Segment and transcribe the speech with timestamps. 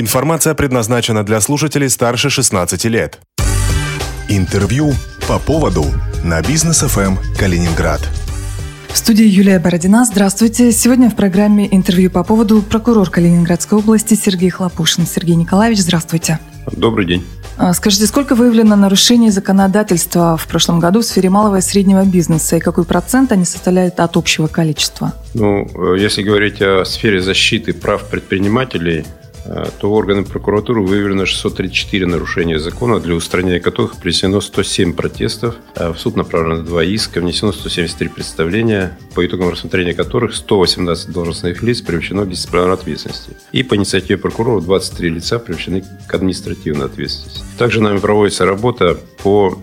[0.00, 3.18] Информация предназначена для слушателей старше 16 лет.
[4.28, 4.92] Интервью
[5.26, 5.86] по поводу
[6.22, 8.00] на бизнес ФМ Калининград.
[8.90, 10.04] В студии Юлия Бородина.
[10.04, 10.70] Здравствуйте.
[10.70, 15.04] Сегодня в программе интервью по поводу прокурор Калининградской области Сергей Хлопушин.
[15.04, 16.38] Сергей Николаевич, здравствуйте.
[16.70, 17.24] Добрый день.
[17.56, 22.58] А, скажите, сколько выявлено нарушений законодательства в прошлом году в сфере малого и среднего бизнеса
[22.58, 25.12] и какой процент они составляют от общего количества?
[25.34, 29.04] Ну, э, если говорить о сфере защиты прав предпринимателей,
[29.80, 35.56] то органы прокуратуры выявлено 634 нарушения закона, для устранения которых принесено 107 протестов.
[35.74, 41.62] Э, в суд направлено 2 иска, внесено 173 представления, по итогам рассмотрения которых 118 должностных
[41.62, 43.36] лиц привлечено к дисциплинарной ответственности.
[43.52, 47.42] И по инициативе прокурора 23 лица привлечены к административной ответственности.
[47.56, 49.58] Также нами проводится работа по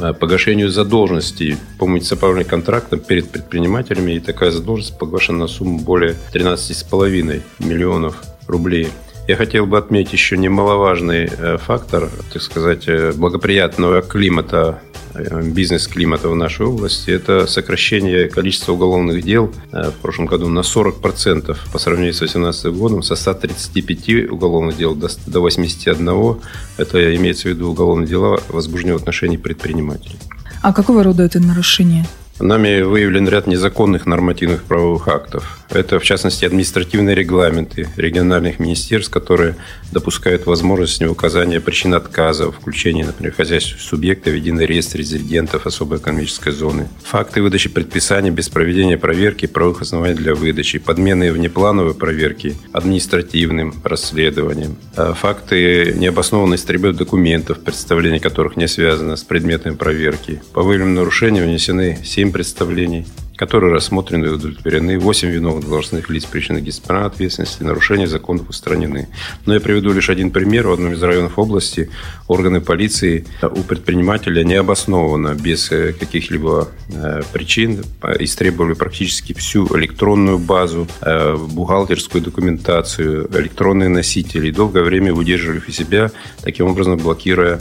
[0.00, 4.12] э, погашению задолженностей по муниципальным контрактам перед предпринимателями.
[4.12, 8.88] И такая задолженность погашена на сумму более 13,5 миллионов рублей.
[9.28, 14.80] Я хотел бы отметить еще немаловажный э, фактор, так сказать, э, благоприятного климата
[15.14, 21.56] э, бизнес-климата в нашей области, это сокращение количества уголовных дел в прошлом году на 40%
[21.72, 26.36] по сравнению с 2018 годом, со 135 уголовных дел до 81.
[26.76, 30.18] Это имеется в виду уголовные дела, возбужденные в отношении предпринимателей.
[30.62, 32.06] А какого рода это нарушение?
[32.38, 35.58] Нами выявлен ряд незаконных нормативных правовых актов.
[35.70, 39.56] Это, в частности, административные регламенты региональных министерств, которые
[39.92, 46.52] допускают возможность указания причин отказа, включения, например, хозяйственных субъекта в единый реестр резидентов особой экономической
[46.52, 46.88] зоны.
[47.04, 54.76] Факты выдачи предписаний без проведения проверки правовых оснований для выдачи, подмены внеплановой проверки административным расследованием.
[54.94, 60.42] А факты необоснованной стрельбы документов, представление которых не связано с предметами проверки.
[60.52, 64.98] По выявленным нарушениям внесены 7 7 представлений, которые рассмотрены и удовлетворены.
[64.98, 69.08] 8 виновных должностных лиц причины дисциплинарной ответственности, нарушения законов устранены.
[69.44, 70.66] Но я приведу лишь один пример.
[70.66, 71.90] В одном из районов области
[72.26, 77.84] органы полиции у предпринимателя необоснованно, без э, каких-либо э, причин,
[78.18, 84.50] истребовали практически всю электронную базу, э, бухгалтерскую документацию, электронные носители.
[84.50, 86.10] Долгое время удерживали в себя,
[86.42, 87.60] таким образом блокируя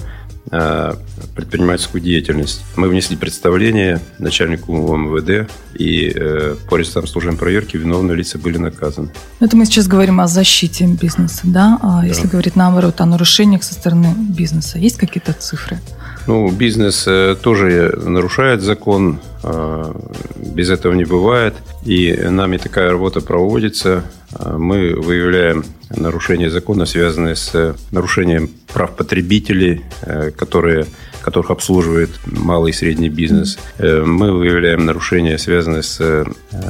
[0.50, 2.64] предпринимательскую деятельность.
[2.76, 9.10] Мы внесли представление начальнику МВД, и э, по результатам служебной проверки виновные лица были наказаны.
[9.40, 11.80] Это мы сейчас говорим о защите бизнеса, да?
[11.82, 12.08] А да.
[12.08, 15.80] если говорить наоборот о нарушениях со стороны бизнеса, есть какие-то цифры?
[16.28, 19.20] Ну, бизнес э, тоже нарушает закон,
[20.38, 21.54] без этого не бывает.
[21.84, 24.04] И нами такая работа проводится.
[24.40, 30.86] Мы выявляем нарушения закона, связанные с нарушением прав потребителей, э, которые,
[31.22, 33.58] которых обслуживает малый и средний бизнес.
[33.78, 36.26] Э, мы выявляем нарушения, связанные с э,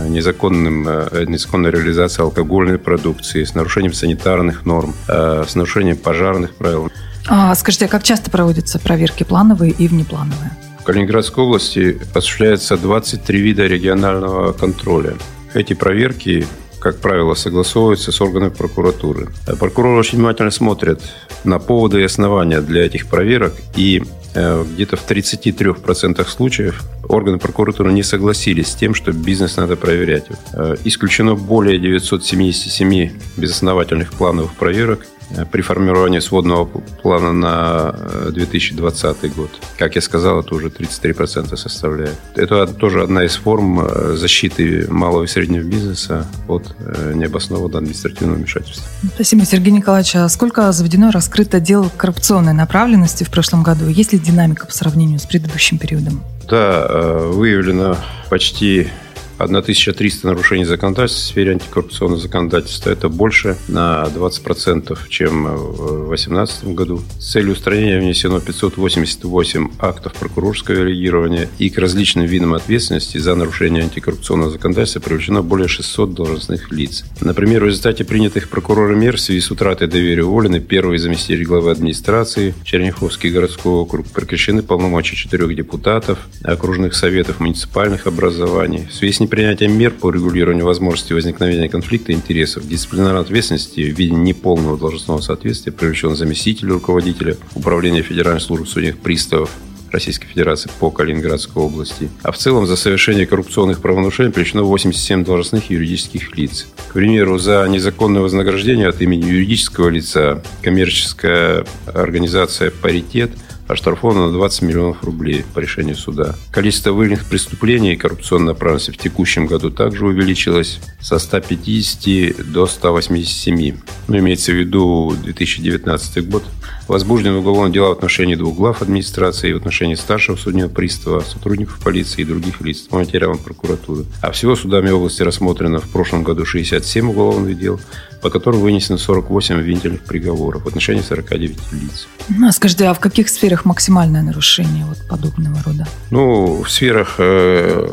[0.07, 0.83] незаконным,
[1.27, 6.91] незаконной реализацией алкогольной продукции, с нарушением санитарных норм, с нарушением пожарных правил.
[7.27, 10.51] А, скажите, а как часто проводятся проверки плановые и внеплановые?
[10.79, 15.15] В Калининградской области осуществляется 23 вида регионального контроля.
[15.53, 16.45] Эти проверки
[16.85, 19.29] как правило, согласовываются с органами прокуратуры.
[19.59, 21.01] Прокуроры очень внимательно смотрят
[21.43, 24.03] на поводы и основания для этих проверок, и
[24.35, 30.25] э, где-то в 33% случаев органы прокуратуры не согласились с тем, что бизнес надо проверять.
[30.53, 37.95] Э, исключено более 977 безосновательных плановых проверок Э, при формировании сводного плана на
[38.31, 39.49] 2020 э, год.
[39.77, 42.15] Как я сказал, это уже 33% составляет.
[42.35, 46.75] Это тоже одна из форм э, защиты малого и среднего бизнеса от
[47.13, 48.85] необоснованного административного вмешательства.
[49.15, 50.15] Спасибо, Сергей Николаевич.
[50.15, 53.87] А сколько заведено раскрыто дел коррупционной направленности в прошлом году?
[53.87, 56.23] Есть ли динамика по сравнению с предыдущим периодом?
[56.49, 56.87] Да,
[57.31, 57.97] выявлено
[58.29, 58.89] почти
[59.37, 62.89] 1300 нарушений законодательства в сфере антикоррупционного законодательства.
[62.89, 67.01] Это больше на 20%, чем в 2018 году.
[67.19, 73.83] С целью устранения внесено 588 актов прокурорского реагирования и к различным видам ответственности за нарушение
[73.83, 77.03] антикоррупционного законодательства привлечено более 600 должностных лиц.
[77.21, 81.71] Например, в результате принятых прокурором мер в связи с утратой доверия уволены первый заместитель главы
[81.71, 88.87] администрации, Черняховский городской округ, прекращены полномочия четырех депутатов, окружных советов муниципальных образований.
[88.89, 94.13] В связи с непринятием мер по регулированию возможности возникновения конфликта интересов, дисциплинарной ответственности в виде
[94.13, 99.49] неполного должностного соответствия привлечен заместитель руководителя Управления Федеральной службы судебных приставов
[99.91, 102.09] Российской Федерации по Калининградской области.
[102.21, 106.67] А в целом за совершение коррупционных правонарушений привлечено 87 должностных юридических лиц.
[106.89, 113.31] К примеру, за незаконное вознаграждение от имени юридического лица коммерческая организация «Паритет»
[113.67, 116.35] оштрафовано на 20 миллионов рублей по решению суда.
[116.51, 123.77] Количество выявленных преступлений и коррупционной направленности в текущем году также увеличилось со 150 до 187.
[124.07, 126.43] Ну, имеется в виду 2019 год.
[126.87, 132.21] Возбуждены уголовные дела в отношении двух глав администрации, в отношении старшего судебного пристава, сотрудников полиции
[132.21, 134.05] и других лиц по материалам прокуратуры.
[134.21, 137.79] А всего судами области рассмотрено в прошлом году 67 уголовных дел,
[138.25, 142.07] по которым вынесено 48 обвинительных приговоров в отношении 49 лиц.
[142.27, 145.87] Ну, а скажите, а в каких сферах максимальное нарушение вот подобного рода?
[146.09, 147.87] Ну, в сферах э,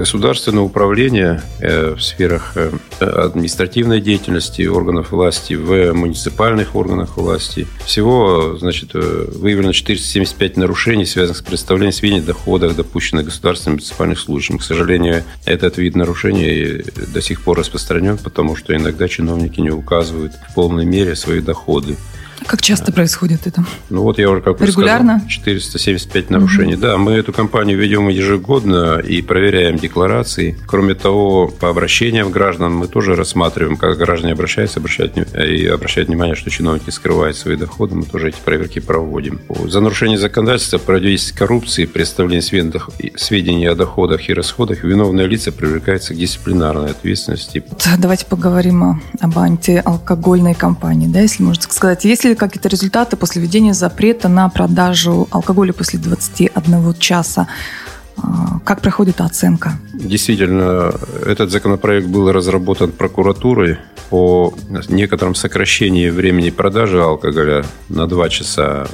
[0.00, 2.70] государственного управления э, в сферах э,
[3.00, 7.66] административной деятельности органов власти, в муниципальных органах власти.
[7.84, 14.18] Всего, значит, э, выявлено 475 нарушений, связанных с представлением сведений о доходах, допущенных государственным муниципальных
[14.18, 14.56] служащим.
[14.56, 16.82] К сожалению, этот вид нарушений
[17.12, 21.98] до сих пор распространен, потому что иногда чиновники не указывают в полной мере свои доходы.
[22.46, 23.64] Как часто происходит это?
[23.90, 25.18] Ну вот я уже как Регулярно?
[25.18, 26.74] сказал, 475 нарушений.
[26.74, 26.82] Угу.
[26.82, 30.56] Да, мы эту кампанию ведем ежегодно и проверяем декларации.
[30.66, 36.34] Кроме того, по обращениям граждан мы тоже рассматриваем, как граждане обращаются, обращают, и обращают внимание,
[36.34, 37.94] что чиновники скрывают свои доходы.
[37.94, 39.40] Мы тоже эти проверки проводим.
[39.66, 46.16] За нарушение законодательства, противодействие коррупции, представление сведений о доходах и расходах, виновные лица привлекаются к
[46.16, 47.62] дисциплинарной ответственности.
[47.98, 52.04] Давайте поговорим об антиалкогольной кампании, да, если можно сказать.
[52.04, 57.46] Если ли какие-то результаты после введения запрета на продажу алкоголя после 21 часа?
[58.16, 59.72] А, как проходит оценка?
[59.92, 60.92] Действительно,
[61.26, 63.78] этот законопроект был разработан прокуратурой
[64.10, 64.52] по
[64.88, 68.88] некоторым сокращению времени продажи алкоголя на 2 часа.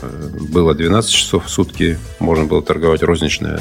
[0.51, 3.59] Было 12 часов в сутки, можно было торговать розничным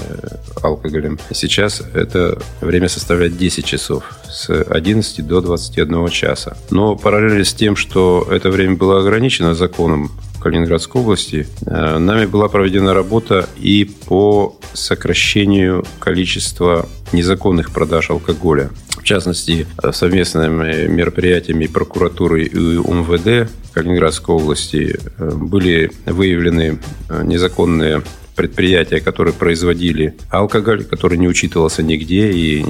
[0.61, 1.17] алкоголем.
[1.31, 6.57] Сейчас это время составляет 10 часов с 11 до 21 часа.
[6.69, 10.11] Но параллельно с тем, что это время было ограничено законом
[10.45, 18.69] Калининградской области, э, нами была проведена работа и по сокращению количества незаконных продаж алкоголя.
[19.05, 26.79] Частности, совместными мероприятиями прокуратуры и УМВД Калининградской области э, были выявлены
[27.09, 28.01] э, незаконные
[28.35, 32.65] предприятия, которые производили алкоголь, который не учитывался нигде и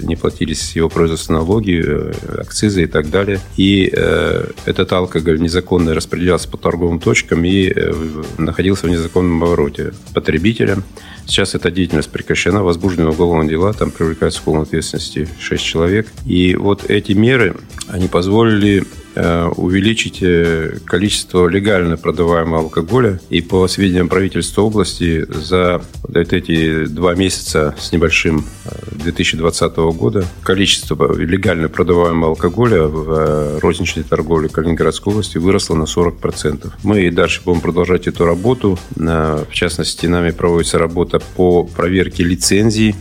[0.00, 3.40] не платились его производства налоги, э, акцизы и так далее.
[3.56, 7.92] И э, этот алкоголь незаконно распределялся по торговым точкам и э,
[8.38, 10.84] находился в незаконном обороте потребителям.
[11.26, 16.08] Сейчас эта деятельность прекращена, возбуждены уголовные дела, там привлекаются к уголовной ответственности 6 человек.
[16.26, 17.56] И вот эти меры,
[17.88, 18.84] они позволили
[19.14, 23.20] увеличить э, количество легально продаваемого алкоголя.
[23.28, 28.44] И по сведениям правительства области за вот эти два месяца с небольшим
[28.92, 36.72] 2020 э, года количество легально продаваемого алкоголя в розничной торговле Калининградской области выросло на 40%.
[36.82, 38.78] Мы и дальше будем продолжать эту работу.
[38.96, 42.94] В частности, нами проводится работа по проверке лицензий,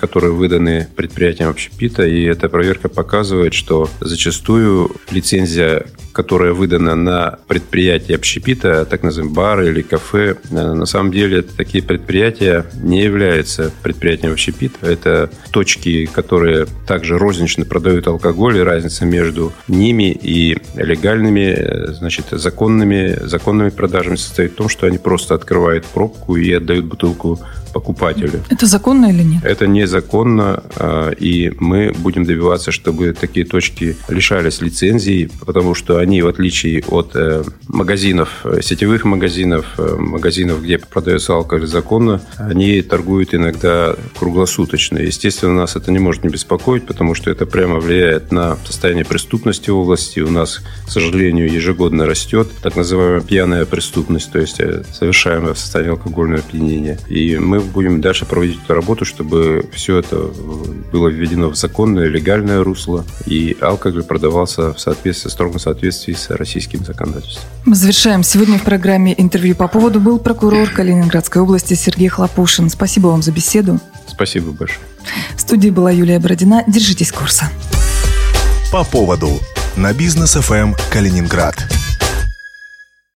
[0.00, 2.06] которые выданы предприятиям общепита.
[2.06, 9.34] И эта проверка показывает, что зачастую лицензии лицензия, которая выдана на предприятие общепита, так называемые
[9.34, 14.86] бары или кафе, э, на самом деле такие предприятия не являются предприятием общепита.
[14.86, 22.26] Это точки, которые также рознично продают алкоголь, и разница между ними и легальными, э, значит,
[22.30, 27.40] законными, законными продажами состоит в том, что они просто открывают пробку и отдают бутылку
[27.74, 28.40] покупателю.
[28.48, 29.44] Это законно или нет?
[29.44, 36.22] Это незаконно, а, и мы будем добиваться, чтобы такие точки лишались лицензий, потому что они,
[36.22, 42.82] в отличие от э, магазинов, э, сетевых магазинов, э, магазинов, где продается алкоголь законно, они
[42.82, 44.98] торгуют иногда круглосуточно.
[44.98, 49.70] Естественно, нас это не может не беспокоить, потому что это прямо влияет на состояние преступности
[49.70, 50.20] в области.
[50.20, 54.60] У нас, к сожалению, ежегодно растет так называемая пьяная преступность, то есть
[54.92, 56.98] совершаемая в состоянии алкогольного опьянения.
[57.08, 60.30] И мы будем дальше проводить эту работу, чтобы все это
[60.92, 65.58] было введено в законное, легальное русло, и алкоголь продавался в соответствии, в строгом
[65.94, 67.44] соответствии с российским законодательством.
[67.64, 68.22] Мы завершаем.
[68.22, 72.68] Сегодня в программе интервью по поводу был прокурор Калининградской области Сергей Хлопушин.
[72.70, 73.80] Спасибо вам за беседу.
[74.06, 74.86] Спасибо большое.
[75.36, 76.64] В студии была Юлия Бородина.
[76.66, 77.50] Держитесь курса.
[78.72, 79.40] По поводу
[79.76, 81.56] на бизнес ФМ Калининград.